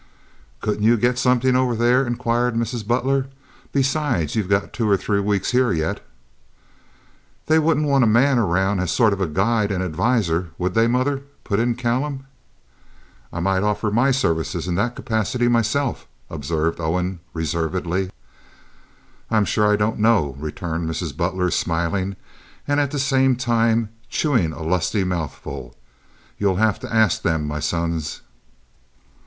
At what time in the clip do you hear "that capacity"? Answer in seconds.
14.73-15.47